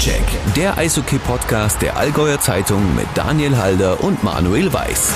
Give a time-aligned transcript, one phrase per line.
[0.00, 5.14] Stockcheck, der Eishockey-Podcast der Allgäuer Zeitung mit Daniel Halder und Manuel Weiß.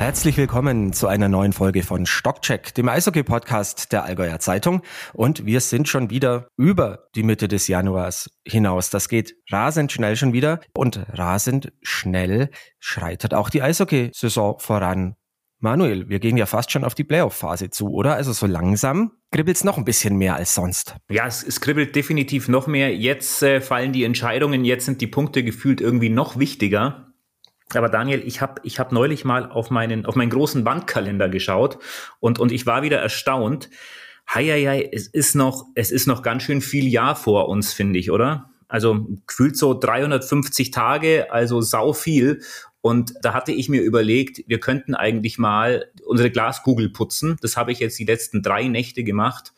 [0.00, 4.82] Herzlich willkommen zu einer neuen Folge von Stockcheck, dem Eishockey-Podcast der Allgäuer Zeitung.
[5.12, 8.90] Und wir sind schon wieder über die Mitte des Januars hinaus.
[8.90, 10.58] Das geht rasend schnell schon wieder.
[10.74, 12.50] Und rasend schnell
[12.80, 15.14] schreitet auch die Eishockey-Saison voran.
[15.60, 18.14] Manuel, wir gehen ja fast schon auf die Playoff-Phase zu, oder?
[18.14, 20.96] Also so langsam kribbelt's noch ein bisschen mehr als sonst.
[21.10, 22.94] Ja, es, es kribbelt definitiv noch mehr.
[22.96, 27.12] Jetzt äh, fallen die Entscheidungen, jetzt sind die Punkte gefühlt irgendwie noch wichtiger.
[27.74, 31.78] Aber Daniel, ich habe ich hab neulich mal auf meinen, auf meinen großen Wandkalender geschaut
[32.18, 33.70] und, und ich war wieder erstaunt.
[34.32, 38.10] Heieiei, es ist noch, es ist noch ganz schön viel Jahr vor uns, finde ich,
[38.10, 38.50] oder?
[38.68, 42.40] Also gefühlt so 350 Tage, also sau viel.
[42.82, 47.36] Und da hatte ich mir überlegt, wir könnten eigentlich mal unsere Glaskugel putzen.
[47.42, 49.52] Das habe ich jetzt die letzten drei Nächte gemacht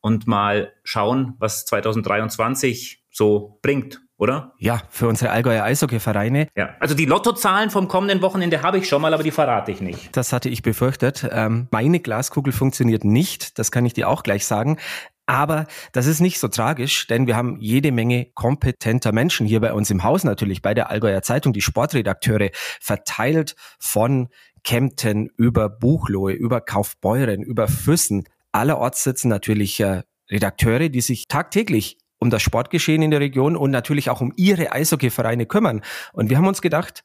[0.00, 4.54] und mal schauen, was 2023 so bringt oder?
[4.58, 6.48] Ja, für unsere Allgäuer Eishockey-Vereine.
[6.56, 9.80] Ja, also die Lottozahlen vom kommenden Wochenende habe ich schon mal, aber die verrate ich
[9.80, 10.16] nicht.
[10.16, 11.28] Das hatte ich befürchtet.
[11.30, 14.78] Ähm, meine Glaskugel funktioniert nicht, das kann ich dir auch gleich sagen.
[15.26, 19.72] Aber das ist nicht so tragisch, denn wir haben jede Menge kompetenter Menschen hier bei
[19.72, 24.28] uns im Haus natürlich, bei der Allgäuer Zeitung, die Sportredakteure, verteilt von
[24.64, 28.24] Kempten über Buchlohe, über Kaufbeuren, über Füssen.
[28.52, 33.70] Allerorts sitzen natürlich äh, Redakteure, die sich tagtäglich um das Sportgeschehen in der Region und
[33.70, 35.82] natürlich auch um ihre Eishockeyvereine kümmern.
[36.12, 37.04] Und wir haben uns gedacht,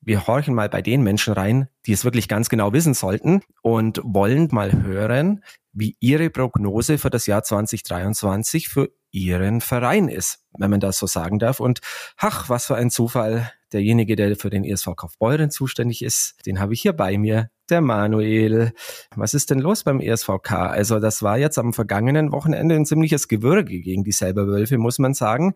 [0.00, 4.00] wir horchen mal bei den Menschen rein, die es wirklich ganz genau wissen sollten und
[4.02, 10.70] wollen mal hören, wie ihre Prognose für das Jahr 2023 für ihren Verein ist, wenn
[10.70, 11.60] man das so sagen darf.
[11.60, 11.80] Und
[12.16, 13.52] ach, was für ein Zufall.
[13.72, 17.80] Derjenige, der für den ESV Kaufbeuren zuständig ist, den habe ich hier bei mir, der
[17.80, 18.72] Manuel.
[19.14, 20.50] Was ist denn los beim ESVK?
[20.50, 24.98] Also das war jetzt am vergangenen Wochenende ein ziemliches Gewürge gegen die selber Wölfe, muss
[24.98, 25.54] man sagen.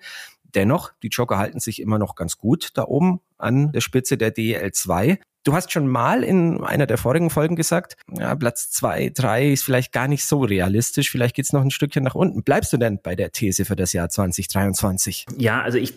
[0.54, 4.30] Dennoch, die Joker halten sich immer noch ganz gut da oben an der Spitze der
[4.30, 5.18] DEL 2.
[5.44, 9.62] Du hast schon mal in einer der vorigen Folgen gesagt, ja, Platz zwei, drei ist
[9.62, 11.10] vielleicht gar nicht so realistisch.
[11.10, 12.42] Vielleicht geht's noch ein Stückchen nach unten.
[12.42, 15.26] Bleibst du denn bei der These für das Jahr 2023?
[15.36, 15.92] Ja, also ich,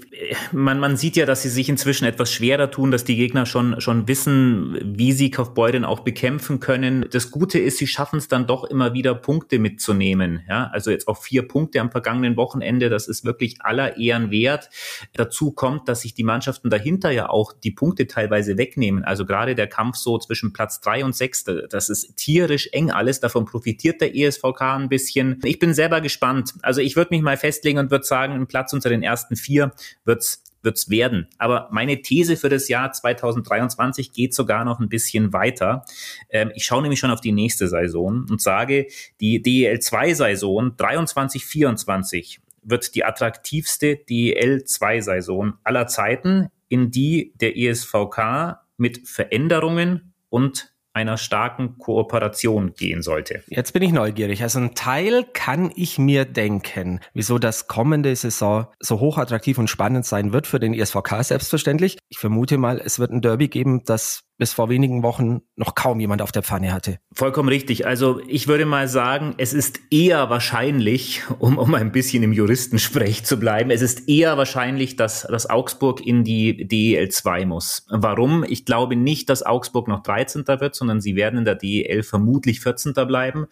[0.52, 3.80] man, man sieht ja, dass sie sich inzwischen etwas schwerer tun, dass die Gegner schon,
[3.80, 7.06] schon wissen, wie sie Kaufbeuren auch bekämpfen können.
[7.10, 10.42] Das Gute ist, sie schaffen es dann doch immer wieder Punkte mitzunehmen.
[10.50, 12.90] Ja, also jetzt auch vier Punkte am vergangenen Wochenende.
[12.90, 14.70] Das ist wirklich aller Ehren wert.
[15.14, 19.06] Dazu kommt, dass sich die Mannschaften dahinter ja auch die Punkte teilweise wegnehmen.
[19.06, 23.20] Also gerade der Kampf so zwischen Platz drei und sechs, das ist tierisch eng alles.
[23.20, 25.40] Davon profitiert der ESVK ein bisschen.
[25.44, 26.54] Ich bin selber gespannt.
[26.62, 29.72] Also ich würde mich mal festlegen und würde sagen, ein Platz unter den ersten vier
[30.06, 31.28] wird's wird's werden.
[31.38, 35.86] Aber meine These für das Jahr 2023 geht sogar noch ein bisschen weiter.
[36.30, 38.88] Ähm, ich schaue nämlich schon auf die nächste Saison und sage,
[39.22, 50.14] die DEL2-Saison 23-24 wird die attraktivste DEL2-Saison aller Zeiten, in die der ESVK mit Veränderungen
[50.30, 53.44] und einer starken Kooperation gehen sollte.
[53.48, 54.42] Jetzt bin ich neugierig.
[54.42, 60.08] Also ein Teil kann ich mir denken, wieso das kommende Saison so hochattraktiv und spannend
[60.08, 62.00] sein wird für den ESVK selbstverständlich.
[62.10, 66.00] Ich vermute mal, es wird ein Derby geben, das bis vor wenigen Wochen noch kaum
[66.00, 67.00] jemand auf der Pfanne hatte.
[67.12, 67.88] Vollkommen richtig.
[67.88, 73.26] Also ich würde mal sagen, es ist eher wahrscheinlich, um, um ein bisschen im Juristensprech
[73.26, 77.86] zu bleiben, es ist eher wahrscheinlich, dass, dass Augsburg in die DEL 2 muss.
[77.90, 78.44] Warum?
[78.48, 80.48] Ich glaube nicht, dass Augsburg noch 13.
[80.48, 82.94] wird, sondern sie werden in der DEL vermutlich 14.
[82.94, 83.48] bleiben.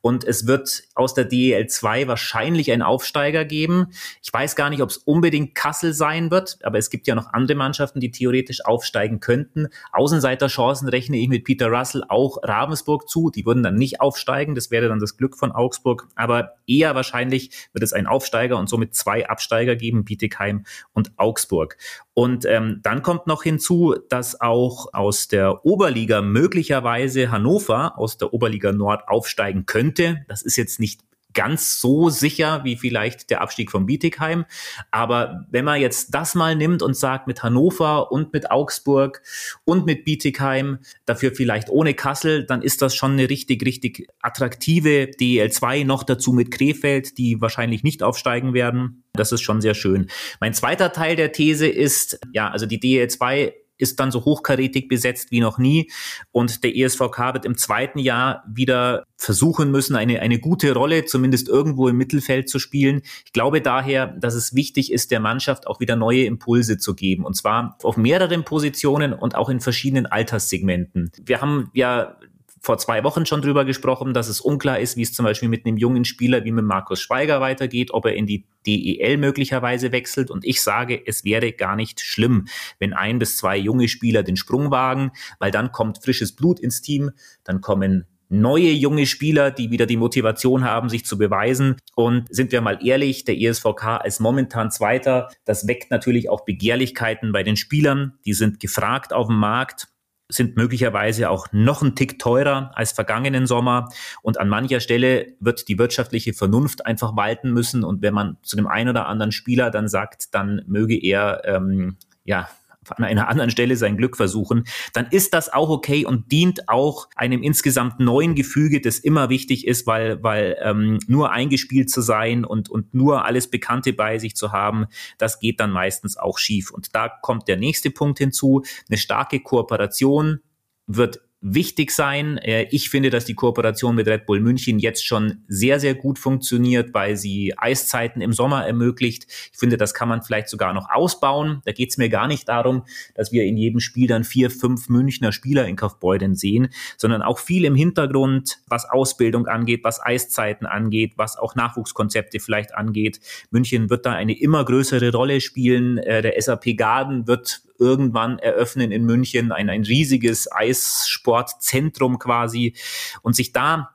[0.00, 3.88] Und es wird aus der DEL 2 wahrscheinlich einen Aufsteiger geben.
[4.22, 7.32] Ich weiß gar nicht, ob es unbedingt Kassel sein wird, aber es gibt ja noch
[7.32, 9.68] andere Mannschaften, die theoretisch aufsteigen könnten.
[9.92, 13.30] Außen Außenseiterchancen rechne ich mit Peter Russell auch Ravensburg zu.
[13.30, 14.54] Die würden dann nicht aufsteigen.
[14.54, 16.08] Das wäre dann das Glück von Augsburg.
[16.14, 21.78] Aber eher wahrscheinlich wird es einen Aufsteiger und somit zwei Absteiger geben, Bietigheim und Augsburg.
[22.12, 28.34] Und ähm, dann kommt noch hinzu, dass auch aus der Oberliga möglicherweise Hannover aus der
[28.34, 30.26] Oberliga Nord aufsteigen könnte.
[30.28, 31.00] Das ist jetzt nicht
[31.34, 34.44] ganz so sicher wie vielleicht der Abstieg von Bietigheim.
[34.90, 39.22] Aber wenn man jetzt das mal nimmt und sagt, mit Hannover und mit Augsburg
[39.64, 45.10] und mit Bietigheim, dafür vielleicht ohne Kassel, dann ist das schon eine richtig, richtig attraktive
[45.18, 49.04] DL2, noch dazu mit Krefeld, die wahrscheinlich nicht aufsteigen werden.
[49.12, 50.08] Das ist schon sehr schön.
[50.40, 55.30] Mein zweiter Teil der These ist, ja, also die DL2 ist dann so hochkarätig besetzt
[55.30, 55.90] wie noch nie.
[56.32, 61.48] Und der ESVK wird im zweiten Jahr wieder versuchen müssen, eine, eine gute Rolle zumindest
[61.48, 63.02] irgendwo im Mittelfeld zu spielen.
[63.24, 67.24] Ich glaube daher, dass es wichtig ist, der Mannschaft auch wieder neue Impulse zu geben.
[67.24, 71.10] Und zwar auf mehreren Positionen und auch in verschiedenen Alterssegmenten.
[71.22, 72.16] Wir haben ja
[72.60, 75.64] vor zwei Wochen schon drüber gesprochen, dass es unklar ist, wie es zum Beispiel mit
[75.66, 80.30] einem jungen Spieler wie mit Markus Schweiger weitergeht, ob er in die DEL möglicherweise wechselt.
[80.30, 82.46] Und ich sage, es wäre gar nicht schlimm,
[82.78, 86.82] wenn ein bis zwei junge Spieler den Sprung wagen, weil dann kommt frisches Blut ins
[86.82, 87.10] Team,
[87.44, 91.76] dann kommen neue junge Spieler, die wieder die Motivation haben, sich zu beweisen.
[91.96, 97.32] Und sind wir mal ehrlich, der ESVK als momentan Zweiter, das weckt natürlich auch Begehrlichkeiten
[97.32, 98.18] bei den Spielern.
[98.24, 99.88] Die sind gefragt auf dem Markt
[100.30, 103.88] sind möglicherweise auch noch ein Tick teurer als vergangenen Sommer.
[104.22, 107.84] Und an mancher Stelle wird die wirtschaftliche Vernunft einfach walten müssen.
[107.84, 111.96] Und wenn man zu dem einen oder anderen Spieler dann sagt, dann möge er ähm,
[112.24, 112.48] ja
[112.92, 117.08] an einer anderen Stelle sein Glück versuchen, dann ist das auch okay und dient auch
[117.16, 122.44] einem insgesamt neuen Gefüge, das immer wichtig ist, weil, weil ähm, nur eingespielt zu sein
[122.44, 124.86] und, und nur alles Bekannte bei sich zu haben,
[125.18, 126.70] das geht dann meistens auch schief.
[126.70, 128.62] Und da kommt der nächste Punkt hinzu.
[128.88, 130.40] Eine starke Kooperation
[130.86, 132.38] wird wichtig sein.
[132.38, 136.18] Äh, ich finde, dass die Kooperation mit Red Bull München jetzt schon sehr, sehr gut
[136.18, 139.26] funktioniert, weil sie Eiszeiten im Sommer ermöglicht.
[139.52, 141.62] Ich finde, das kann man vielleicht sogar noch ausbauen.
[141.64, 142.84] Da geht es mir gar nicht darum,
[143.14, 147.38] dass wir in jedem Spiel dann vier, fünf Münchner Spieler in Kaufbeuden sehen, sondern auch
[147.38, 153.20] viel im Hintergrund, was Ausbildung angeht, was Eiszeiten angeht, was auch Nachwuchskonzepte vielleicht angeht.
[153.50, 155.98] München wird da eine immer größere Rolle spielen.
[155.98, 162.74] Äh, der SAP Garden wird irgendwann eröffnen in München, ein, ein riesiges Eissportzentrum quasi.
[163.22, 163.90] Und sich da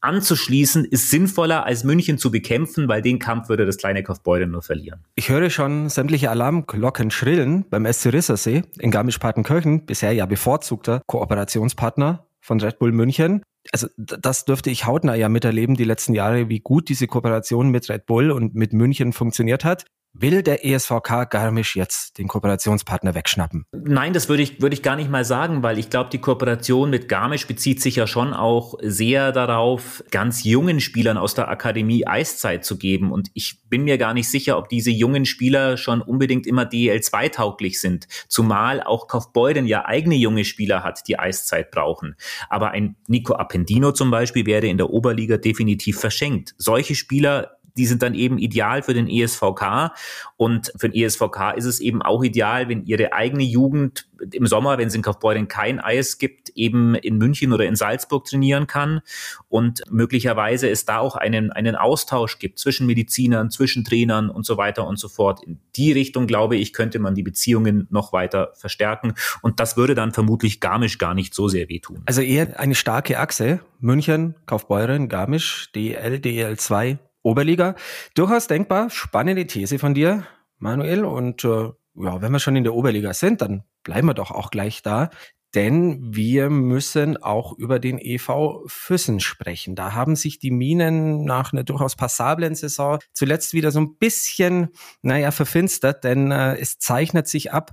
[0.00, 4.62] anzuschließen, ist sinnvoller, als München zu bekämpfen, weil den Kampf würde das kleine Kaufbeutel nur
[4.62, 5.04] verlieren.
[5.14, 12.26] Ich höre schon sämtliche Alarmglocken schrillen beim SC Rissersee in Garmisch-Partenkirchen, bisher ja bevorzugter Kooperationspartner
[12.40, 13.42] von Red Bull München.
[13.72, 17.90] Also das dürfte ich hautnah ja miterleben die letzten Jahre, wie gut diese Kooperation mit
[17.90, 19.84] Red Bull und mit München funktioniert hat.
[20.12, 23.64] Will der ESVK Garmisch jetzt den Kooperationspartner wegschnappen?
[23.72, 26.90] Nein, das würde ich, würde ich gar nicht mal sagen, weil ich glaube, die Kooperation
[26.90, 32.08] mit Garmisch bezieht sich ja schon auch sehr darauf, ganz jungen Spielern aus der Akademie
[32.08, 33.12] Eiszeit zu geben.
[33.12, 37.30] Und ich bin mir gar nicht sicher, ob diese jungen Spieler schon unbedingt immer DL2
[37.30, 38.08] tauglich sind.
[38.28, 42.16] Zumal auch Kaufbeuden ja eigene junge Spieler hat, die Eiszeit brauchen.
[42.48, 46.54] Aber ein Nico Appendino zum Beispiel wäre in der Oberliga definitiv verschenkt.
[46.58, 49.92] Solche Spieler die sind dann eben ideal für den ESVK.
[50.36, 54.78] Und für den ESVK ist es eben auch ideal, wenn ihre eigene Jugend im Sommer,
[54.78, 59.00] wenn es in Kaufbeuren kein Eis gibt, eben in München oder in Salzburg trainieren kann.
[59.48, 64.56] Und möglicherweise es da auch einen, einen Austausch gibt zwischen Medizinern, zwischen Trainern und so
[64.56, 65.42] weiter und so fort.
[65.42, 69.14] In die Richtung, glaube ich, könnte man die Beziehungen noch weiter verstärken.
[69.42, 72.02] Und das würde dann vermutlich Garmisch gar nicht so sehr wehtun.
[72.06, 73.60] Also eher eine starke Achse.
[73.80, 77.74] München, Kaufbeuren, Garmisch, DL, DL2, Oberliga.
[78.14, 80.26] Durchaus denkbar, spannende These von dir,
[80.58, 81.04] Manuel.
[81.04, 84.50] Und äh, ja, wenn wir schon in der Oberliga sind, dann bleiben wir doch auch
[84.50, 85.10] gleich da.
[85.54, 89.74] Denn wir müssen auch über den EV Füssen sprechen.
[89.74, 94.68] Da haben sich die Minen nach einer durchaus passablen Saison zuletzt wieder so ein bisschen,
[95.02, 97.72] naja, verfinstert, denn äh, es zeichnet sich ab,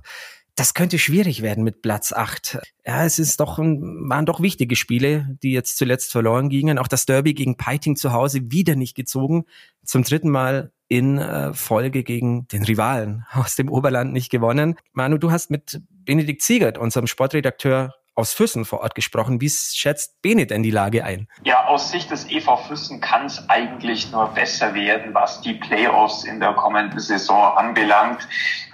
[0.58, 2.58] das könnte schwierig werden mit Platz 8.
[2.84, 6.78] Ja, es ist doch waren doch wichtige Spiele, die jetzt zuletzt verloren gingen.
[6.78, 9.44] Auch das Derby gegen Peiting zu Hause wieder nicht gezogen.
[9.84, 14.74] Zum dritten Mal in äh, Folge gegen den Rivalen aus dem Oberland nicht gewonnen.
[14.92, 19.40] Manu, du hast mit Benedikt Ziegert, unserem Sportredakteur aus Füssen vor Ort gesprochen.
[19.40, 21.28] Wie schätzt Bene denn die Lage ein?
[21.44, 26.24] Ja, aus Sicht des EV Füssen kann es eigentlich nur besser werden, was die Playoffs
[26.24, 28.26] in der kommenden Saison anbelangt.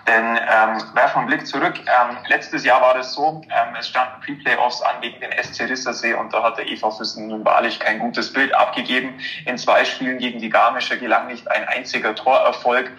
[0.07, 1.75] Denn ähm, werfen wir einen Blick zurück.
[1.79, 6.15] Ähm, letztes Jahr war das so, ähm, es standen Pre-Playoffs an gegen den SC Rissersee
[6.15, 9.19] und da hat der EV Füssen nun wahrlich kein gutes Bild abgegeben.
[9.45, 12.91] In zwei Spielen gegen die Garmischer gelang nicht ein einziger Torerfolg.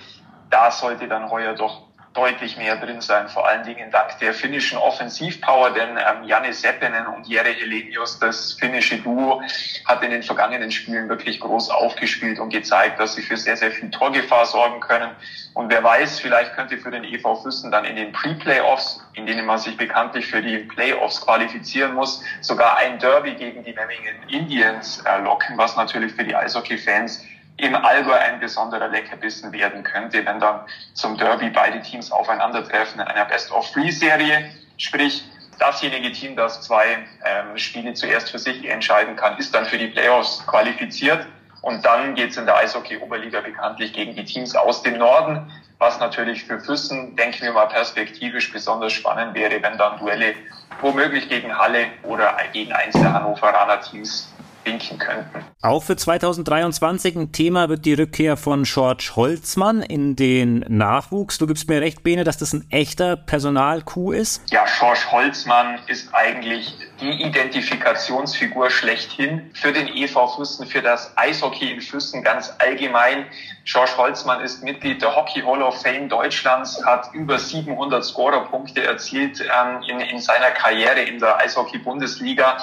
[0.52, 1.85] Da sollte dann heuer doch
[2.16, 7.06] deutlich mehr drin sein, vor allen Dingen dank der finnischen Offensivpower, denn ähm, Janne Seppinen
[7.08, 9.42] und Jere Helenius, das finnische Duo,
[9.86, 13.72] hat in den vergangenen Spielen wirklich groß aufgespielt und gezeigt, dass sie für sehr, sehr
[13.72, 15.12] viel Torgefahr sorgen können.
[15.54, 19.46] Und wer weiß, vielleicht könnte für den EV Füssen dann in den Pre-Playoffs, in denen
[19.46, 25.04] man sich bekanntlich für die Playoffs qualifizieren muss, sogar ein Derby gegen die Memmingen Indians
[25.06, 27.26] äh, locken, was natürlich für die Eishockey-Fans
[27.58, 30.62] im Allgäu ein besonderer Leckerbissen werden könnte, wenn dann
[30.94, 34.52] zum Derby beide Teams aufeinandertreffen in einer Best-of-Three-Serie.
[34.78, 35.24] Sprich,
[35.60, 39.88] dasjenige Team, das zwei ähm, Spiele zuerst für sich entscheiden kann, ist dann für die
[39.88, 41.26] Playoffs qualifiziert.
[41.62, 46.44] Und dann geht's in der Eishockey-Oberliga bekanntlich gegen die Teams aus dem Norden, was natürlich
[46.44, 50.36] für Füssen, denken wir mal, perspektivisch besonders spannend wäre, wenn dann Duelle
[50.82, 54.32] womöglich gegen Halle oder gegen eins der Hannoveraner Teams
[54.66, 55.46] winken könnten.
[55.62, 61.38] Auch für 2023 ein Thema wird die Rückkehr von George Holzmann in den Nachwuchs.
[61.38, 64.42] Du gibst mir recht, Bene, dass das ein echter Personalkuh ist?
[64.52, 71.72] Ja, George Holzmann ist eigentlich die Identifikationsfigur schlechthin für den EV Füssen, für das Eishockey
[71.72, 73.26] in Füssen ganz allgemein.
[73.66, 79.42] George Holzmann ist Mitglied der Hockey Hall of Fame Deutschlands, hat über 700 Scorerpunkte erzielt
[79.42, 82.58] ähm, in, in seiner Karriere in der Eishockey-Bundesliga.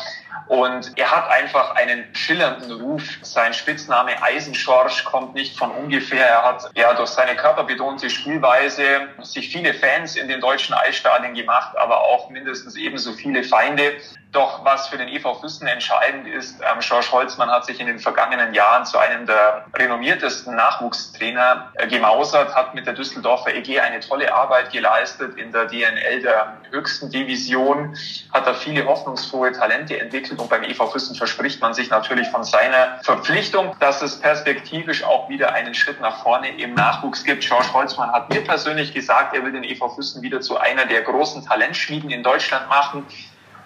[0.47, 3.03] Und er hat einfach einen schillernden Ruf.
[3.23, 6.27] Sein Spitzname Eisenschorsch kommt nicht von ungefähr.
[6.27, 11.77] Er hat ja durch seine körperbetonte Spielweise sich viele Fans in den deutschen Eisstadien gemacht,
[11.79, 13.95] aber auch mindestens ebenso viele Feinde.
[14.33, 17.99] Doch was für den EV Füssen entscheidend ist, ähm, George Holzmann hat sich in den
[17.99, 24.01] vergangenen Jahren zu einem der renommiertesten Nachwuchstrainer äh, gemausert, hat mit der Düsseldorfer EG eine
[24.01, 27.95] tolle Arbeit geleistet in der DNL der höchsten Division,
[28.33, 32.43] hat da viele hoffnungsfrohe Talente entwickelt und beim EV Füssen verspricht man sich natürlich von
[32.43, 37.47] seiner Verpflichtung, dass es perspektivisch auch wieder einen Schritt nach vorne im Nachwuchs gibt.
[37.47, 41.03] George Holzmann hat mir persönlich gesagt, er will den EV Füssen wieder zu einer der
[41.03, 43.07] großen Talentschmieden in Deutschland machen.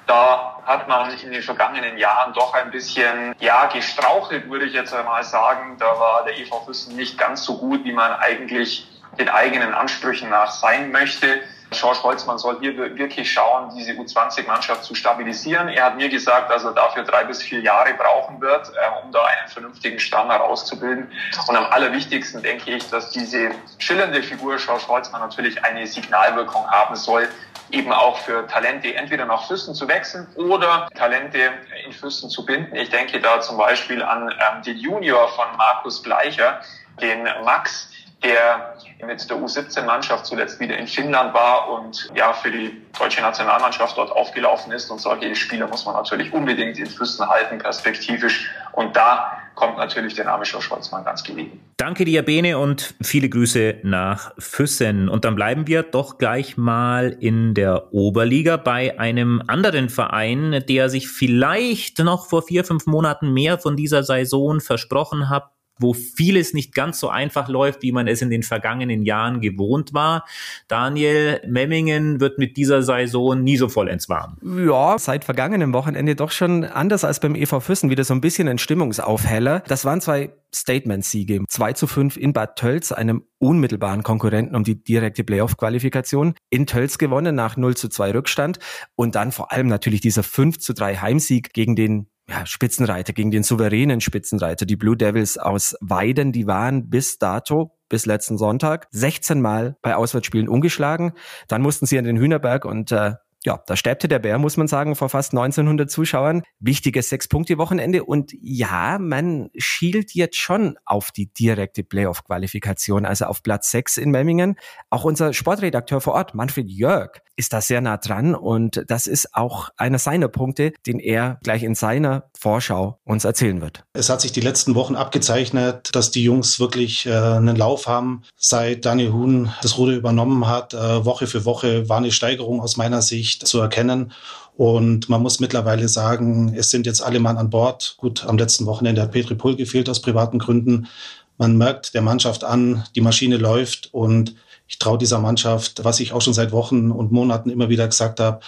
[0.06, 4.94] Da hat man in den vergangenen Jahren doch ein bisschen, ja, gestrauchelt, würde ich jetzt
[4.94, 5.76] einmal sagen.
[5.78, 8.86] Da war der EV Füssen nicht ganz so gut, wie man eigentlich
[9.18, 11.40] den eigenen Ansprüchen nach sein möchte.
[11.70, 15.68] George Holzmann soll hier wirklich schauen, diese U20-Mannschaft zu stabilisieren.
[15.68, 19.10] Er hat mir gesagt, dass er dafür drei bis vier Jahre brauchen wird, äh, um
[19.10, 21.10] da einen vernünftigen Stamm herauszubilden.
[21.48, 26.94] Und am allerwichtigsten denke ich, dass diese schillernde Figur George Holzmann natürlich eine Signalwirkung haben
[26.94, 27.28] soll,
[27.70, 31.50] eben auch für Talente entweder nach Füssen zu wechseln oder Talente
[31.84, 32.76] in Füssen zu binden.
[32.76, 36.60] Ich denke da zum Beispiel an ähm, den Junior von Markus Bleicher,
[37.00, 37.90] den Max,
[38.22, 43.96] der mit der U17-Mannschaft zuletzt wieder in Finnland war und ja für die deutsche Nationalmannschaft
[43.96, 44.90] dort aufgelaufen ist.
[44.90, 48.50] Und solche Spieler muss man natürlich unbedingt in Füssen halten, perspektivisch.
[48.72, 51.60] Und da kommt natürlich der Name Schor Schwarzmann ganz gelegen.
[51.78, 55.08] Danke dir, Bene, und viele Grüße nach Füssen.
[55.08, 60.88] Und dann bleiben wir doch gleich mal in der Oberliga bei einem anderen Verein, der
[60.88, 66.54] sich vielleicht noch vor vier, fünf Monaten mehr von dieser Saison versprochen hat, wo vieles
[66.54, 70.24] nicht ganz so einfach läuft, wie man es in den vergangenen Jahren gewohnt war.
[70.68, 74.38] Daniel Memmingen wird mit dieser Saison nie so vollends warm.
[74.42, 78.48] Ja, seit vergangenem Wochenende doch schon anders als beim EV Füssen wieder so ein bisschen
[78.48, 79.62] ein Stimmungsaufheller.
[79.66, 81.44] Das waren zwei Statement-Siege.
[81.48, 86.34] 2 zu 5 in Bad Tölz, einem unmittelbaren Konkurrenten um die direkte Playoff-Qualifikation.
[86.50, 88.58] In Tölz gewonnen nach 0 zu 2 Rückstand
[88.94, 93.30] und dann vor allem natürlich dieser 5 zu 3 Heimsieg gegen den ja, Spitzenreiter, gegen
[93.30, 98.88] den souveränen Spitzenreiter, die Blue Devils aus Weiden, die waren bis dato, bis letzten Sonntag,
[98.90, 101.12] 16 Mal bei Auswärtsspielen ungeschlagen.
[101.46, 103.14] Dann mussten sie an den Hühnerberg und äh,
[103.44, 106.42] ja, da sterbte der Bär, muss man sagen, vor fast 1900 Zuschauern.
[106.58, 113.70] Wichtiges Sechs-Punkte-Wochenende und ja, man schielt jetzt schon auf die direkte Playoff-Qualifikation, also auf Platz
[113.70, 114.56] 6 in Memmingen.
[114.90, 119.34] Auch unser Sportredakteur vor Ort, Manfred Jörg, ist da sehr nah dran und das ist
[119.34, 123.84] auch einer seiner Punkte, den er gleich in seiner Vorschau uns erzählen wird.
[123.92, 128.22] Es hat sich die letzten Wochen abgezeichnet, dass die Jungs wirklich äh, einen Lauf haben.
[128.36, 132.76] Seit Daniel Huhn das Ruder übernommen hat, äh, Woche für Woche war eine Steigerung aus
[132.76, 134.12] meiner Sicht zu erkennen.
[134.56, 137.96] Und man muss mittlerweile sagen, es sind jetzt alle Mann an Bord.
[137.98, 140.88] Gut, am letzten Wochenende hat Petri Pull gefehlt aus privaten Gründen.
[141.36, 144.34] Man merkt der Mannschaft an, die Maschine läuft und
[144.68, 148.20] ich traue dieser Mannschaft, was ich auch schon seit Wochen und Monaten immer wieder gesagt
[148.20, 148.40] habe,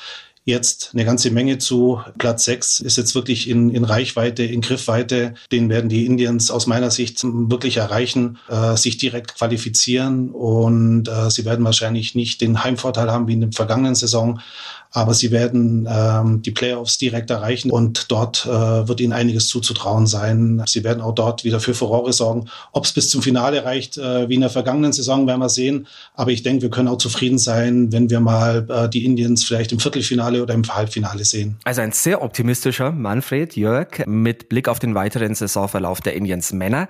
[0.48, 2.00] jetzt eine ganze Menge zu.
[2.16, 5.34] Platz sechs ist jetzt wirklich in, in Reichweite, in Griffweite.
[5.52, 11.30] Den werden die Indians aus meiner Sicht wirklich erreichen, äh, sich direkt qualifizieren und äh,
[11.30, 14.40] sie werden wahrscheinlich nicht den Heimvorteil haben wie in der vergangenen Saison,
[14.90, 20.06] aber sie werden ähm, die Playoffs direkt erreichen und dort äh, wird ihnen einiges zuzutrauen
[20.06, 20.62] sein.
[20.66, 22.48] Sie werden auch dort wieder für Furore sorgen.
[22.72, 25.86] Ob es bis zum Finale reicht, äh, wie in der vergangenen Saison, werden wir sehen.
[26.14, 29.72] Aber ich denke, wir können auch zufrieden sein, wenn wir mal äh, die Indians vielleicht
[29.72, 31.56] im Viertelfinale oder im Halbfinale sehen.
[31.64, 36.88] Also ein sehr optimistischer Manfred Jörg mit Blick auf den weiteren Saisonverlauf der Indians Männer.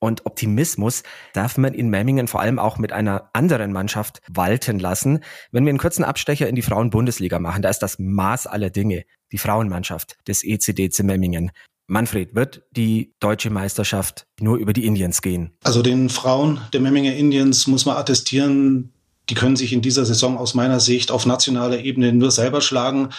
[0.00, 1.02] Und Optimismus
[1.34, 5.20] darf man in Memmingen vor allem auch mit einer anderen Mannschaft walten lassen.
[5.52, 9.04] Wenn wir einen kurzen Abstecher in die Frauen-Bundesliga machen, da ist das Maß aller Dinge
[9.30, 11.52] die Frauenmannschaft des ECDC Memmingen.
[11.86, 15.52] Manfred, wird die deutsche Meisterschaft nur über die Indians gehen?
[15.64, 18.92] Also den Frauen der Memminger Indians muss man attestieren,
[19.28, 23.10] die können sich in dieser Saison aus meiner Sicht auf nationaler Ebene nur selber schlagen.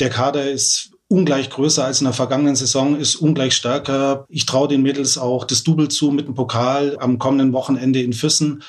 [0.00, 4.26] Der Kader ist ungleich größer als in der vergangenen Saison, ist ungleich stärker.
[4.28, 8.12] Ich traue den Mädels auch das Double zu mit dem Pokal am kommenden Wochenende in
[8.12, 8.62] Füssen.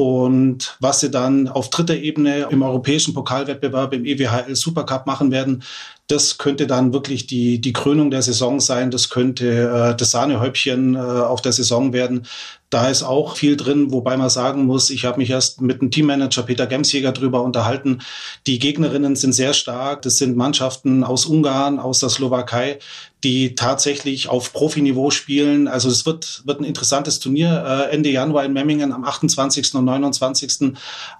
[0.00, 5.62] Und was sie dann auf dritter Ebene im europäischen Pokalwettbewerb im EWHL Supercup machen werden,
[6.06, 8.90] das könnte dann wirklich die, die Krönung der Saison sein.
[8.90, 12.26] Das könnte äh, das Sahnehäubchen äh, auf der Saison werden.
[12.70, 15.90] Da ist auch viel drin, wobei man sagen muss, ich habe mich erst mit dem
[15.90, 18.00] Teammanager Peter Gemsjäger drüber unterhalten.
[18.46, 20.00] Die Gegnerinnen sind sehr stark.
[20.00, 22.78] Das sind Mannschaften aus Ungarn, aus der Slowakei,
[23.24, 25.68] die tatsächlich auf Profiniveau spielen.
[25.68, 29.74] Also es wird, wird ein interessantes Turnier äh, Ende Januar in Memmingen am 28.
[29.74, 30.72] und 29.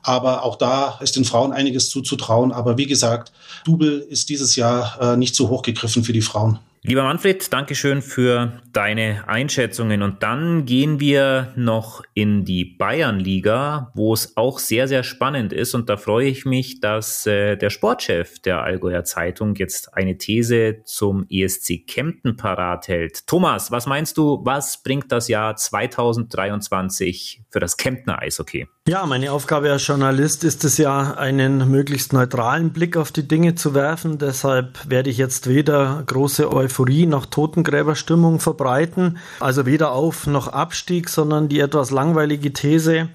[0.02, 2.52] Aber auch da ist den Frauen einiges zuzutrauen.
[2.52, 3.32] Aber wie gesagt,
[3.64, 6.58] Double ist dieses Jahr äh, nicht so hoch gegriffen für die Frauen.
[6.82, 10.00] Lieber Manfred, Dankeschön für deine Einschätzungen.
[10.00, 15.74] Und dann gehen wir noch in die Bayernliga, wo es auch sehr, sehr spannend ist.
[15.74, 20.80] Und da freue ich mich, dass äh, der Sportchef der Allgäuer Zeitung jetzt eine These
[20.84, 23.26] zum ESC Kempten parat hält.
[23.26, 28.68] Thomas, was meinst du, was bringt das Jahr 2023 für das Kemptner Eishockey?
[28.90, 33.54] Ja, meine Aufgabe als Journalist ist es ja, einen möglichst neutralen Blick auf die Dinge
[33.54, 34.18] zu werfen.
[34.18, 41.08] Deshalb werde ich jetzt weder große Euphorie noch Totengräberstimmung verbreiten, also weder Auf- noch Abstieg,
[41.08, 43.10] sondern die etwas langweilige These,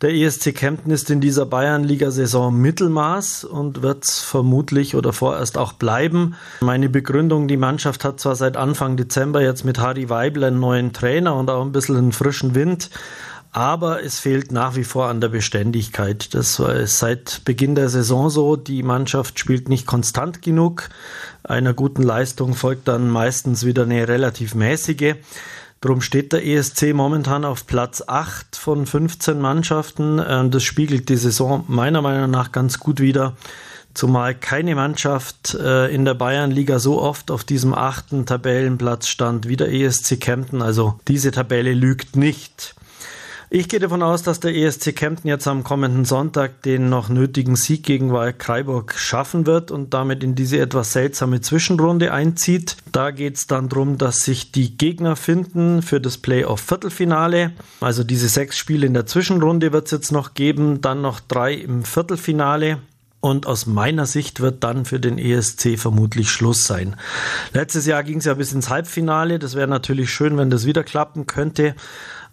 [0.00, 5.74] der ESC Kempten ist in dieser Bayernliga-Saison Mittelmaß und wird es vermutlich oder vorerst auch
[5.74, 6.34] bleiben.
[6.62, 10.94] Meine Begründung, die Mannschaft hat zwar seit Anfang Dezember jetzt mit Harry Weibel einen neuen
[10.94, 12.88] Trainer und auch ein bisschen einen frischen Wind,
[13.52, 16.34] aber es fehlt nach wie vor an der Beständigkeit.
[16.34, 18.56] Das war seit Beginn der Saison so.
[18.56, 20.88] Die Mannschaft spielt nicht konstant genug.
[21.42, 25.16] Einer guten Leistung folgt dann meistens wieder eine relativ mäßige.
[25.80, 30.20] Drum steht der ESC momentan auf Platz 8 von 15 Mannschaften.
[30.24, 33.34] Ähm, das spiegelt die Saison meiner Meinung nach ganz gut wider.
[33.94, 39.56] Zumal keine Mannschaft äh, in der Bayernliga so oft auf diesem achten Tabellenplatz stand wie
[39.56, 40.62] der ESC Kempten.
[40.62, 42.74] Also diese Tabelle lügt nicht.
[43.52, 47.56] Ich gehe davon aus, dass der ESC Kempten jetzt am kommenden Sonntag den noch nötigen
[47.56, 52.76] Sieg gegen Freiburg schaffen wird und damit in diese etwas seltsame Zwischenrunde einzieht.
[52.92, 57.50] Da geht es dann darum, dass sich die Gegner finden für das Playoff-Viertelfinale.
[57.80, 61.54] Also diese sechs Spiele in der Zwischenrunde wird es jetzt noch geben, dann noch drei
[61.54, 62.78] im Viertelfinale.
[63.18, 66.96] Und aus meiner Sicht wird dann für den ESC vermutlich Schluss sein.
[67.52, 69.38] Letztes Jahr ging es ja bis ins Halbfinale.
[69.38, 71.74] Das wäre natürlich schön, wenn das wieder klappen könnte.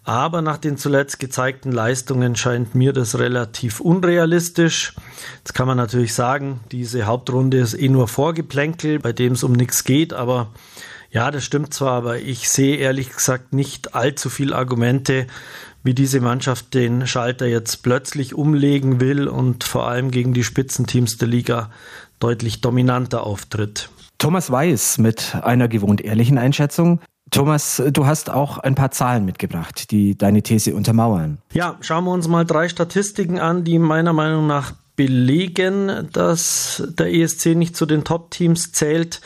[0.08, 4.94] Aber nach den zuletzt gezeigten Leistungen scheint mir das relativ unrealistisch.
[5.36, 9.52] Jetzt kann man natürlich sagen, diese Hauptrunde ist eh nur Vorgeplänkel, bei dem es um
[9.52, 10.48] nichts geht, aber
[11.10, 15.26] ja, das stimmt zwar, aber ich sehe ehrlich gesagt nicht allzu viele Argumente,
[15.82, 21.18] wie diese Mannschaft den Schalter jetzt plötzlich umlegen will und vor allem gegen die Spitzenteams
[21.18, 21.70] der Liga
[22.18, 23.90] deutlich dominanter auftritt.
[24.16, 26.98] Thomas Weiß mit einer gewohnt ehrlichen Einschätzung.
[27.30, 31.38] Thomas, du hast auch ein paar Zahlen mitgebracht, die deine These untermauern.
[31.52, 37.12] Ja, schauen wir uns mal drei Statistiken an, die meiner Meinung nach belegen, dass der
[37.12, 39.20] ESC nicht zu den Top-Teams zählt.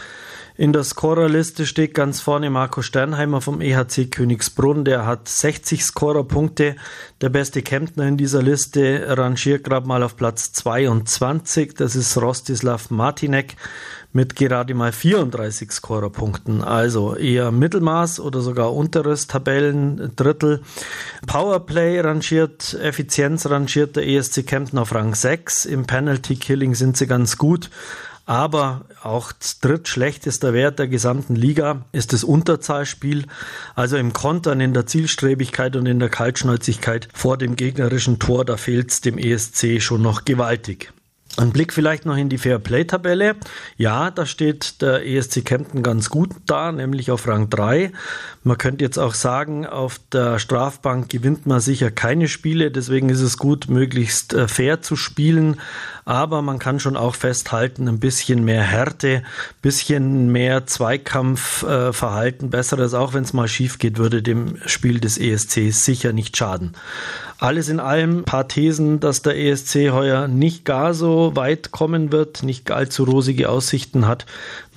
[0.55, 4.85] In der Scorerliste steht ganz vorne Marco Sternheimer vom EHC Königsbrunn.
[4.85, 6.77] Der hat 60 Scorerpunkte.
[7.23, 11.75] Der beste Kemptner in dieser Liste rangiert gerade mal auf Platz 22.
[11.75, 13.57] Das ist Rostislav Martinek
[14.13, 16.63] mit gerade mal 34 Scorerpunkten.
[16.63, 20.63] Also eher Mittelmaß oder sogar unteres Tabellendrittel.
[21.27, 25.65] Powerplay rangiert, Effizienz rangiert der ESC Kempten auf Rang 6.
[25.65, 27.71] Im Penalty Killing sind sie ganz gut.
[28.25, 33.25] Aber auch drittschlechtester Wert der gesamten Liga ist das Unterzahlspiel.
[33.75, 38.57] Also im Kontern, in der Zielstrebigkeit und in der Kaltschnäuzigkeit vor dem gegnerischen Tor, da
[38.57, 40.93] fehlt es dem ESC schon noch gewaltig.
[41.39, 43.37] Ein Blick vielleicht noch in die Fairplay-Tabelle.
[43.79, 47.91] Ja, da steht der ESC Kempten ganz gut da, nämlich auf Rang 3.
[48.45, 53.23] Man könnte jetzt auch sagen, auf der Strafbank gewinnt man sicher keine Spiele, deswegen ist
[53.23, 55.59] es gut, möglichst äh, fair zu spielen.
[56.05, 59.23] Aber man kann schon auch festhalten, ein bisschen mehr Härte,
[59.63, 65.73] bisschen mehr Zweikampfverhalten, besseres, auch wenn es mal schief geht, würde dem Spiel des ESC
[65.73, 66.75] sicher nicht schaden.
[67.43, 72.45] Alles in allem paar Thesen, dass der ESC heuer nicht gar so weit kommen wird,
[72.45, 74.27] nicht allzu rosige Aussichten hat.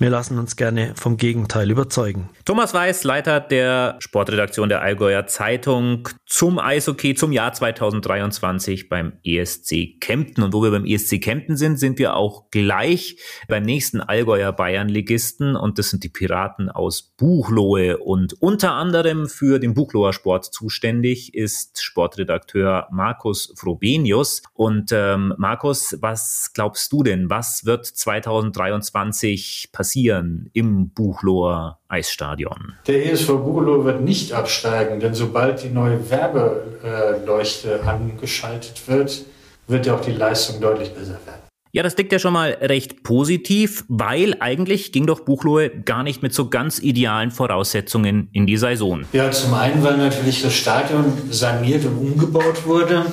[0.00, 2.28] Wir lassen uns gerne vom Gegenteil überzeugen.
[2.44, 10.00] Thomas Weiß, Leiter der Sportredaktion der Allgäuer Zeitung zum Eishockey zum Jahr 2023 beim ESC
[10.00, 10.42] Kempten.
[10.42, 15.54] Und wo wir beim ESC Kempten sind, sind wir auch gleich beim nächsten Allgäuer Bayernligisten
[15.54, 17.98] und das sind die Piraten aus Buchlohe.
[17.98, 24.42] Und unter anderem für den Buchloher Sport zuständig ist Sportredakteur Sportredakteur Markus Frobenius.
[24.54, 32.74] Und ähm, Markus, was glaubst du denn, was wird 2023 passieren im Buchloher Eisstadion?
[32.86, 39.24] Der ESV Buchloh wird nicht absteigen, denn sobald die neue Werbeleuchte angeschaltet wird,
[39.68, 41.45] wird ja auch die Leistung deutlich besser werden.
[41.76, 46.22] Ja, das klingt ja schon mal recht positiv, weil eigentlich ging doch Buchloe gar nicht
[46.22, 49.04] mit so ganz idealen Voraussetzungen in die Saison.
[49.12, 53.04] Ja, zum einen, weil natürlich das Stadion saniert und umgebaut wurde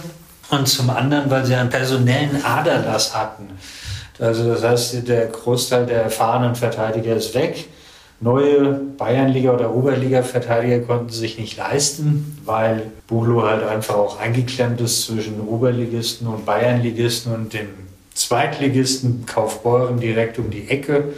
[0.49, 3.49] und zum anderen, weil sie einen personellen Aderlass hatten.
[4.17, 7.67] Also das heißt, der Großteil der erfahrenen Verteidiger ist weg.
[8.21, 15.03] Neue Bayernliga- oder Oberliga-Verteidiger konnten sich nicht leisten, weil Buchloe halt einfach auch eingeklemmt ist
[15.03, 17.82] zwischen Oberligisten und Bayernligisten und dem
[18.27, 21.13] Zweitligisten Kaufbeuren direkt um die Ecke.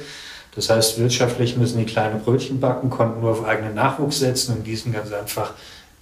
[0.55, 4.63] Das heißt, wirtschaftlich müssen die kleine Brötchen backen, konnten nur auf eigenen Nachwuchs setzen und
[4.65, 5.53] diesen ganz einfach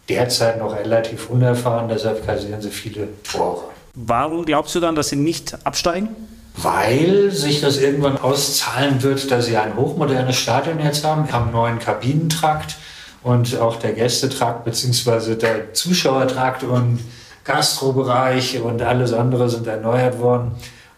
[0.08, 1.90] derzeit noch relativ unerfahren.
[1.90, 3.64] Deshalb kassieren sie viele Tore.
[3.96, 6.10] Warum glaubst du dann, dass sie nicht absteigen?
[6.56, 11.54] Weil sich das irgendwann auszahlen wird, dass sie ein hochmodernes Stadion jetzt haben, haben einen
[11.54, 12.76] neuen Kabinentrakt
[13.24, 15.36] und auch der Gästetrakt bzw.
[15.36, 17.00] der Zuschauertrakt und
[17.44, 20.52] Gastrobereich und alles andere sind erneuert worden.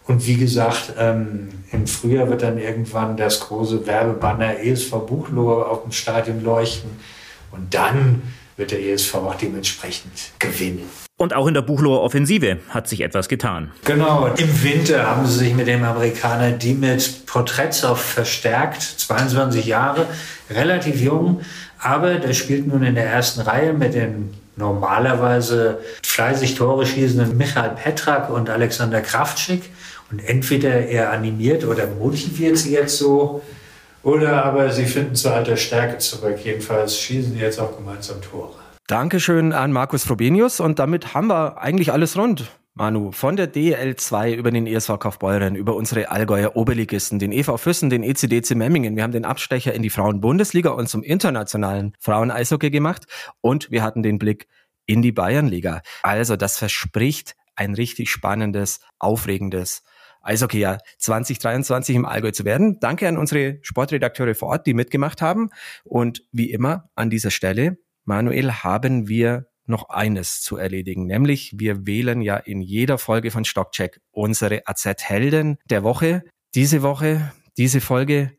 [0.06, 5.82] Und wie gesagt, ähm, im Frühjahr wird dann irgendwann das große Werbebanner ESV Buchlohe auf
[5.82, 6.90] dem Stadion leuchten.
[7.50, 8.22] Und dann
[8.56, 10.88] wird der ESV auch dementsprechend gewinnen.
[11.18, 13.72] Und auch in der Buchloher Offensive hat sich etwas getan.
[13.84, 20.06] Genau, im Winter haben sie sich mit dem Amerikaner Dimit Porträtsow verstärkt, 22 Jahre,
[20.50, 21.40] relativ jung,
[21.78, 27.70] aber der spielt nun in der ersten Reihe mit den normalerweise fleißig Tore schießenden Michael
[27.70, 29.70] Petrak und Alexander Kraftschick.
[30.10, 33.42] Und entweder er animiert oder motiviert sie jetzt so,
[34.02, 36.38] oder aber sie finden zu alter Stärke zurück.
[36.44, 38.54] Jedenfalls schießen sie jetzt auch gemeinsam Tore.
[38.86, 42.48] Dankeschön an Markus Frobenius und damit haben wir eigentlich alles rund.
[42.74, 47.90] Manu, von der DL2 über den ESV Kaufbeuren, über unsere Allgäuer Oberligisten, den EV Füssen,
[47.90, 48.94] den ECDC Memmingen.
[48.94, 53.06] Wir haben den Abstecher in die Frauenbundesliga und zum internationalen Frauen-Eishockey gemacht
[53.40, 54.46] und wir hatten den Blick
[54.84, 55.80] in die Bayernliga.
[56.02, 59.82] Also das verspricht ein richtig spannendes, aufregendes
[60.26, 62.78] Eishockeyjahr 2023 im Allgäu zu werden.
[62.80, 65.50] Danke an unsere Sportredakteure vor Ort, die mitgemacht haben.
[65.84, 71.86] Und wie immer an dieser Stelle, Manuel, haben wir noch eines zu erledigen, nämlich wir
[71.86, 76.22] wählen ja in jeder Folge von Stockcheck unsere AZ-Helden der Woche.
[76.54, 78.32] Diese Woche, diese Folge,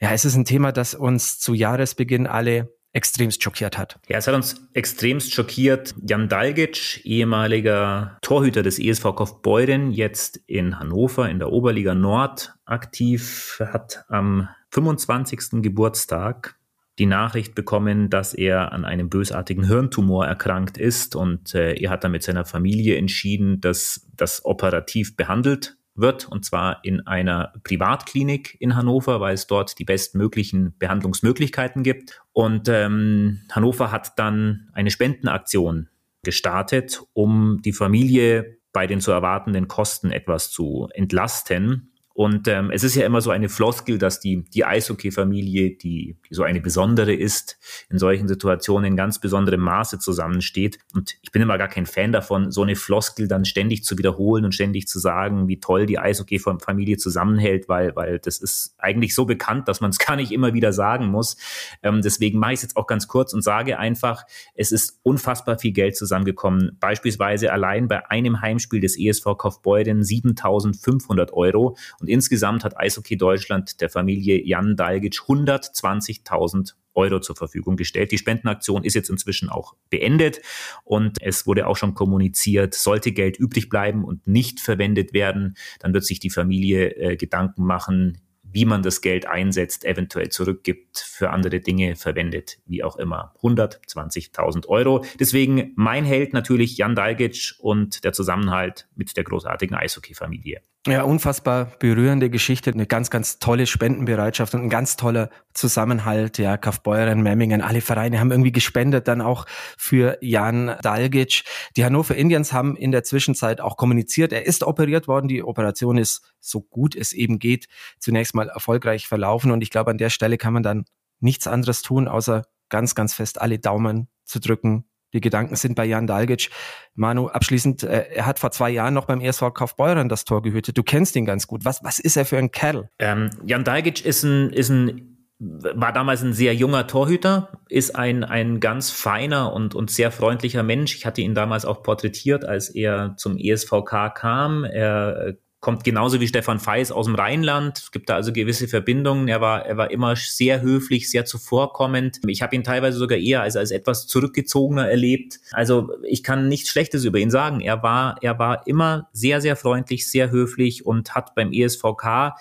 [0.00, 3.98] ja, es ist ein Thema, das uns zu Jahresbeginn alle extremst schockiert hat.
[4.08, 5.94] Ja, es hat uns extremst schockiert.
[6.00, 13.60] Jan Dalgic, ehemaliger Torhüter des ESV Kaufbeuren, jetzt in Hannover in der Oberliga Nord aktiv,
[13.60, 15.62] hat am 25.
[15.62, 16.56] Geburtstag
[17.00, 22.04] die Nachricht bekommen, dass er an einem bösartigen Hirntumor erkrankt ist und äh, er hat
[22.04, 28.56] dann mit seiner Familie entschieden, dass das operativ behandelt wird, und zwar in einer Privatklinik
[28.60, 32.22] in Hannover, weil es dort die bestmöglichen Behandlungsmöglichkeiten gibt.
[32.32, 35.88] Und ähm, Hannover hat dann eine Spendenaktion
[36.22, 41.93] gestartet, um die Familie bei den zu erwartenden Kosten etwas zu entlasten.
[42.14, 46.34] Und ähm, es ist ja immer so eine Floskel, dass die, die Eishockey-Familie, die, die
[46.34, 47.58] so eine besondere ist,
[47.90, 50.78] in solchen Situationen in ganz besonderem Maße zusammensteht.
[50.94, 54.44] Und ich bin immer gar kein Fan davon, so eine Floskel dann ständig zu wiederholen
[54.44, 59.24] und ständig zu sagen, wie toll die Eishockey-Familie zusammenhält, weil, weil das ist eigentlich so
[59.24, 61.36] bekannt, dass man es gar nicht immer wieder sagen muss.
[61.82, 64.22] Ähm, deswegen mache ich es jetzt auch ganz kurz und sage einfach,
[64.54, 66.76] es ist unfassbar viel Geld zusammengekommen.
[66.78, 71.76] Beispielsweise allein bei einem Heimspiel des ESV Kaufbeuren 7500 Euro.
[72.04, 78.12] Und insgesamt hat Eishockey Deutschland der Familie Jan Dalgic 120.000 Euro zur Verfügung gestellt.
[78.12, 80.42] Die Spendenaktion ist jetzt inzwischen auch beendet
[80.84, 85.94] und es wurde auch schon kommuniziert, sollte Geld übrig bleiben und nicht verwendet werden, dann
[85.94, 91.30] wird sich die Familie äh, Gedanken machen, wie man das Geld einsetzt, eventuell zurückgibt, für
[91.30, 93.32] andere Dinge verwendet, wie auch immer.
[93.40, 95.06] 120.000 Euro.
[95.18, 100.60] Deswegen mein Held natürlich Jan Dalgic und der Zusammenhalt mit der großartigen Eishockey-Familie.
[100.86, 106.36] Ja, unfassbar berührende Geschichte, eine ganz, ganz tolle Spendenbereitschaft und ein ganz toller Zusammenhalt.
[106.36, 109.46] Ja, Kaufbeuren, Memmingen, alle Vereine haben irgendwie gespendet, dann auch
[109.78, 111.44] für Jan Dalgic.
[111.78, 115.26] Die Hannover Indians haben in der Zwischenzeit auch kommuniziert, er ist operiert worden.
[115.26, 117.66] Die Operation ist so gut es eben geht,
[117.98, 119.52] zunächst mal erfolgreich verlaufen.
[119.52, 120.84] Und ich glaube, an der Stelle kann man dann
[121.18, 125.86] nichts anderes tun, außer ganz, ganz fest alle Daumen zu drücken, die Gedanken sind bei
[125.86, 126.50] Jan Dalgic.
[126.94, 130.76] Manu, abschließend, äh, er hat vor zwei Jahren noch beim ESV Kaufbeuren das Tor gehütet.
[130.76, 131.64] Du kennst ihn ganz gut.
[131.64, 132.90] Was, was ist er für ein Kerl?
[132.98, 138.24] Ähm, Jan Dalgic ist ein, ist ein war damals ein sehr junger Torhüter, ist ein,
[138.24, 140.94] ein ganz feiner und, und sehr freundlicher Mensch.
[140.94, 144.64] Ich hatte ihn damals auch porträtiert, als er zum ESVK kam.
[144.64, 147.78] Er kommt genauso wie Stefan Feis aus dem Rheinland.
[147.78, 149.28] Es gibt da also gewisse Verbindungen.
[149.28, 152.20] Er war, er war immer sehr höflich, sehr zuvorkommend.
[152.26, 155.40] Ich habe ihn teilweise sogar eher als, als etwas zurückgezogener erlebt.
[155.52, 157.62] Also ich kann nichts Schlechtes über ihn sagen.
[157.62, 162.34] Er war, er war immer sehr, sehr freundlich, sehr höflich und hat beim ESVK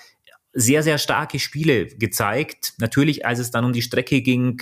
[0.54, 2.74] sehr, sehr starke Spiele gezeigt.
[2.78, 4.62] Natürlich, als es dann um die Strecke ging,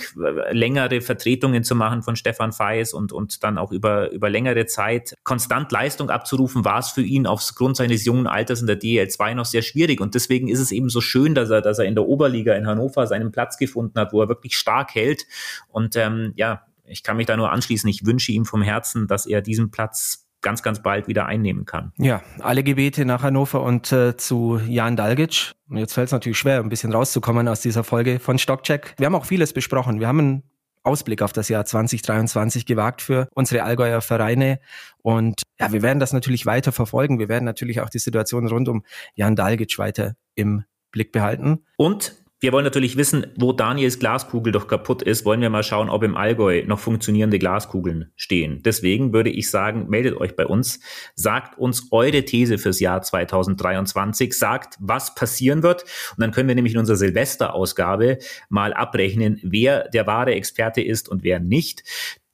[0.50, 5.14] längere Vertretungen zu machen von Stefan Feis und, und dann auch über, über längere Zeit
[5.22, 9.44] konstant Leistung abzurufen, war es für ihn aufgrund seines jungen Alters in der DL2 noch
[9.44, 10.00] sehr schwierig.
[10.00, 12.66] Und deswegen ist es eben so schön, dass er, dass er in der Oberliga in
[12.66, 15.26] Hannover seinen Platz gefunden hat, wo er wirklich stark hält.
[15.68, 17.88] Und ähm, ja, ich kann mich da nur anschließen.
[17.88, 21.92] Ich wünsche ihm vom Herzen, dass er diesen Platz ganz, ganz bald wieder einnehmen kann.
[21.96, 25.52] Ja, alle Gebete nach Hannover und äh, zu Jan Dalgic.
[25.68, 28.94] Und jetzt fällt es natürlich schwer, ein bisschen rauszukommen aus dieser Folge von Stockcheck.
[28.98, 30.00] Wir haben auch vieles besprochen.
[30.00, 30.42] Wir haben einen
[30.82, 34.58] Ausblick auf das Jahr 2023 gewagt für unsere Allgäuer Vereine.
[35.02, 37.18] Und ja, wir werden das natürlich weiter verfolgen.
[37.18, 41.64] Wir werden natürlich auch die Situation rund um Jan Dalgic weiter im Blick behalten.
[41.76, 45.88] Und wir wollen natürlich wissen, wo Daniels Glaskugel doch kaputt ist, wollen wir mal schauen,
[45.88, 48.64] ob im Allgäu noch funktionierende Glaskugeln stehen.
[48.64, 50.80] Deswegen würde ich sagen, meldet euch bei uns,
[51.14, 55.82] sagt uns eure These fürs Jahr 2023, sagt, was passieren wird.
[55.82, 61.08] Und dann können wir nämlich in unserer Silvesterausgabe mal abrechnen, wer der wahre Experte ist
[61.08, 61.84] und wer nicht.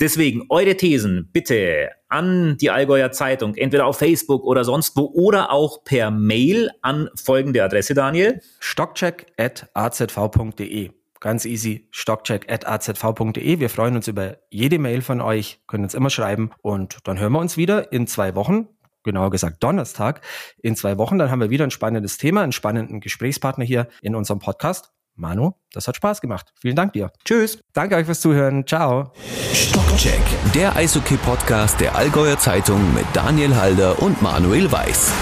[0.01, 5.51] Deswegen eure Thesen bitte an die Allgäuer Zeitung, entweder auf Facebook oder sonst wo oder
[5.51, 8.41] auch per Mail an folgende Adresse, Daniel.
[8.61, 10.91] stockcheck.azv.de.
[11.21, 13.59] Ganz easy, stockcheck.azv.de.
[13.59, 17.33] Wir freuen uns über jede Mail von euch, können uns immer schreiben und dann hören
[17.33, 18.69] wir uns wieder in zwei Wochen
[19.05, 20.21] genauer gesagt Donnerstag
[20.63, 21.19] in zwei Wochen.
[21.19, 24.93] Dann haben wir wieder ein spannendes Thema, einen spannenden Gesprächspartner hier in unserem Podcast.
[25.19, 26.53] Manu, das hat Spaß gemacht.
[26.61, 27.11] Vielen Dank dir.
[27.25, 27.59] Tschüss.
[27.73, 28.67] Danke euch fürs Zuhören.
[28.67, 29.13] Ciao.
[29.53, 30.23] Stockcheck,
[30.55, 35.13] der Eishockey-Podcast der Allgäuer Zeitung mit Daniel Halder und Manuel Weiß.